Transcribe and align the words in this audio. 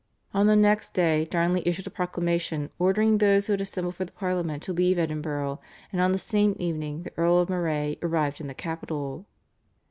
On 0.33 0.47
the 0.47 0.55
next 0.55 0.95
day 0.95 1.25
Darnley 1.29 1.61
issued 1.63 1.85
a 1.85 1.91
proclamation 1.91 2.71
ordering 2.79 3.19
those 3.19 3.45
who 3.45 3.53
had 3.53 3.61
assembled 3.61 3.93
for 3.93 4.03
the 4.03 4.11
Parliament 4.11 4.63
to 4.63 4.73
leave 4.73 4.97
Edinburgh, 4.97 5.61
and 5.91 6.01
on 6.01 6.11
the 6.11 6.17
same 6.17 6.55
evening 6.57 7.03
the 7.03 7.13
Earl 7.17 7.37
of 7.37 7.49
Moray 7.51 7.99
arrived 8.01 8.41
in 8.41 8.47
the 8.47 8.55
capital. 8.55 9.27